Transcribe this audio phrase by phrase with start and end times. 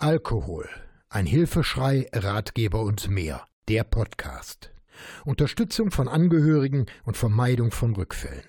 [0.00, 0.68] Alkohol.
[1.08, 3.48] Ein Hilfeschrei, Ratgeber und mehr.
[3.68, 4.70] Der Podcast.
[5.24, 8.44] Unterstützung von Angehörigen und Vermeidung von Rückfällen.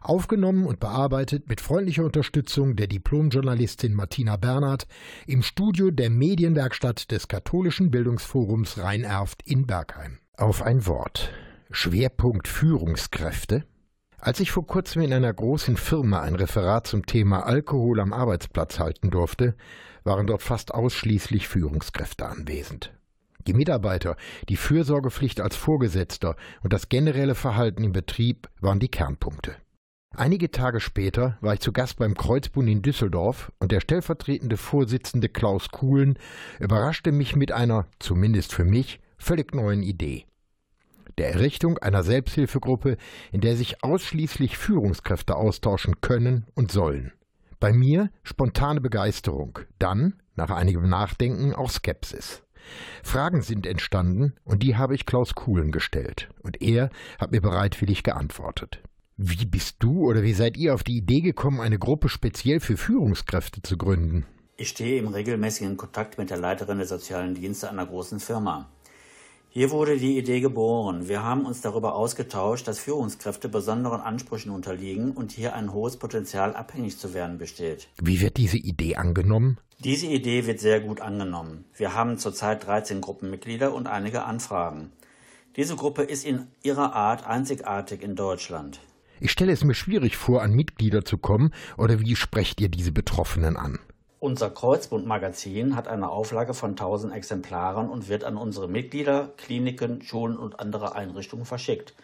[0.00, 4.88] Aufgenommen und bearbeitet mit freundlicher Unterstützung der Diplomjournalistin Martina Bernhard
[5.28, 10.18] im Studio der Medienwerkstatt des Katholischen Bildungsforums Rhein-Erft in Bergheim.
[10.36, 11.30] Auf ein Wort.
[11.70, 13.62] Schwerpunkt Führungskräfte.
[14.20, 18.80] Als ich vor kurzem in einer großen Firma ein Referat zum Thema Alkohol am Arbeitsplatz
[18.80, 19.54] halten durfte,
[20.08, 22.92] waren dort fast ausschließlich Führungskräfte anwesend.
[23.46, 24.16] Die Mitarbeiter,
[24.48, 29.54] die Fürsorgepflicht als Vorgesetzter und das generelle Verhalten im Betrieb waren die Kernpunkte.
[30.16, 35.28] Einige Tage später war ich zu Gast beim Kreuzbund in Düsseldorf und der stellvertretende Vorsitzende
[35.28, 36.18] Klaus Kuhlen
[36.58, 40.24] überraschte mich mit einer, zumindest für mich, völlig neuen Idee.
[41.18, 42.96] Der Errichtung einer Selbsthilfegruppe,
[43.30, 47.12] in der sich ausschließlich Führungskräfte austauschen können und sollen.
[47.60, 52.42] Bei mir spontane Begeisterung, dann, nach einigem Nachdenken, auch Skepsis.
[53.02, 58.04] Fragen sind entstanden und die habe ich Klaus Kuhlen gestellt und er hat mir bereitwillig
[58.04, 58.80] geantwortet.
[59.16, 62.76] Wie bist du oder wie seid ihr auf die Idee gekommen, eine Gruppe speziell für
[62.76, 64.26] Führungskräfte zu gründen?
[64.56, 68.68] Ich stehe im regelmäßigen Kontakt mit der Leiterin der sozialen Dienste einer großen Firma.
[69.58, 71.08] Hier wurde die Idee geboren.
[71.08, 76.54] Wir haben uns darüber ausgetauscht, dass Führungskräfte besonderen Ansprüchen unterliegen und hier ein hohes Potenzial
[76.54, 77.88] abhängig zu werden besteht.
[78.00, 79.58] Wie wird diese Idee angenommen?
[79.80, 81.64] Diese Idee wird sehr gut angenommen.
[81.76, 84.92] Wir haben zurzeit 13 Gruppenmitglieder und einige Anfragen.
[85.56, 88.78] Diese Gruppe ist in ihrer Art einzigartig in Deutschland.
[89.18, 92.92] Ich stelle es mir schwierig vor, an Mitglieder zu kommen, oder wie sprecht ihr diese
[92.92, 93.80] Betroffenen an?
[94.20, 100.36] Unser Kreuzbund-Magazin hat eine Auflage von 1000 Exemplaren und wird an unsere Mitglieder, Kliniken, Schulen
[100.36, 101.94] und andere Einrichtungen verschickt.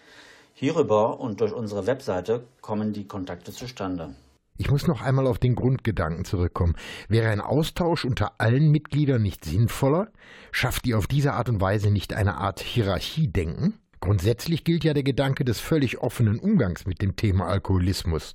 [0.52, 4.14] Hierüber und durch unsere Webseite kommen die Kontakte zustande.
[4.56, 6.76] Ich muss noch einmal auf den Grundgedanken zurückkommen.
[7.08, 10.12] Wäre ein Austausch unter allen Mitgliedern nicht sinnvoller?
[10.52, 13.80] Schafft ihr auf diese Art und Weise nicht eine Art Hierarchiedenken?
[14.04, 18.34] Grundsätzlich gilt ja der Gedanke des völlig offenen Umgangs mit dem Thema Alkoholismus.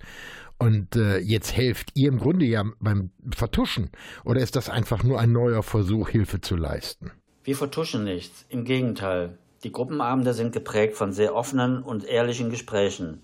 [0.58, 3.92] Und äh, jetzt helft ihr im Grunde ja beim Vertuschen.
[4.26, 7.12] Oder ist das einfach nur ein neuer Versuch, Hilfe zu leisten?
[7.44, 8.48] Wir vertuschen nichts.
[8.50, 9.38] Im Gegenteil.
[9.64, 13.22] Die Gruppenabende sind geprägt von sehr offenen und ehrlichen Gesprächen.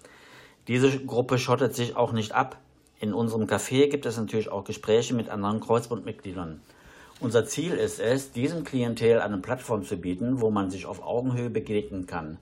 [0.68, 2.62] Diese Gruppe schottet sich auch nicht ab.
[3.00, 6.62] In unserem Café gibt es natürlich auch Gespräche mit anderen Kreuzbundmitgliedern.
[7.22, 11.50] Unser Ziel ist es, diesem Klientel eine Plattform zu bieten, wo man sich auf Augenhöhe
[11.50, 12.38] begegnen kann.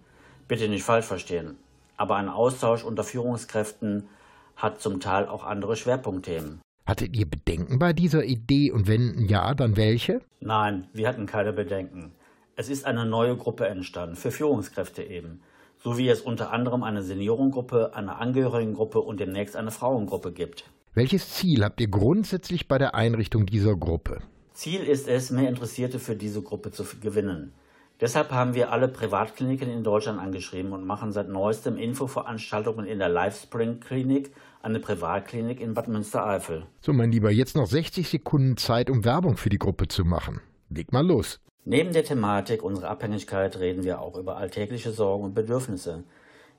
[0.48, 1.58] Bitte nicht falsch verstehen.
[1.96, 4.10] Aber ein Austausch unter Führungskräften
[4.56, 6.60] hat zum Teil auch andere Schwerpunktthemen.
[6.86, 10.22] Hattet ihr Bedenken bei dieser Idee und wenn ja, dann welche?
[10.42, 12.12] Nein, wir hatten keine Bedenken.
[12.56, 15.42] Es ist eine neue Gruppe entstanden, für Führungskräfte eben.
[15.80, 20.66] So wie es unter anderem eine Seniorengruppe, eine Angehörigengruppe und demnächst eine Frauengruppe gibt.
[20.94, 24.20] Welches Ziel habt ihr grundsätzlich bei der Einrichtung dieser Gruppe?
[24.54, 27.54] Ziel ist es, mehr Interessierte für diese Gruppe zu gewinnen.
[28.02, 33.10] Deshalb haben wir alle Privatkliniken in Deutschland angeschrieben und machen seit neuestem Infoveranstaltungen in der
[33.10, 34.32] Livespring Klinik,
[34.62, 36.66] eine Privatklinik in Bad Münstereifel.
[36.82, 40.42] So, mein Lieber, jetzt noch 60 Sekunden Zeit, um Werbung für die Gruppe zu machen.
[40.70, 41.40] Leg mal los.
[41.66, 46.04] Neben der Thematik unserer Abhängigkeit reden wir auch über alltägliche Sorgen und Bedürfnisse.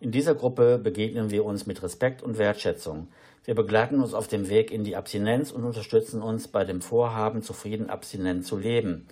[0.04, 3.08] In dieser Gruppe begegnen wir uns mit Respekt und Wertschätzung.
[3.44, 7.40] Wir begleiten uns auf dem Weg in die Abstinenz und unterstützen uns bei dem Vorhaben,
[7.40, 9.06] zufrieden abstinent zu leben.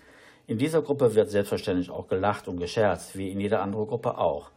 [0.46, 4.50] In dieser Gruppe wird selbstverständlich auch gelacht und gescherzt, wie in jeder anderen Gruppe auch.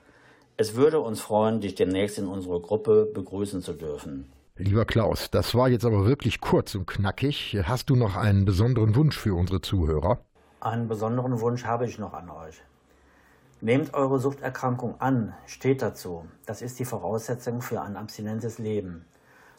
[0.57, 4.29] Es würde uns freuen, dich demnächst in unserer Gruppe begrüßen zu dürfen.
[4.57, 7.57] Lieber Klaus, das war jetzt aber wirklich kurz und knackig.
[7.63, 10.19] Hast du noch einen besonderen Wunsch für unsere Zuhörer?
[10.59, 12.62] Einen besonderen Wunsch habe ich noch an euch.
[13.65, 16.25] Nehmt eure Suchterkrankung an, steht dazu.
[16.45, 19.05] Das ist die Voraussetzung für ein abstinentes Leben.